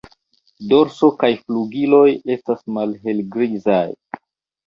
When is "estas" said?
2.37-2.63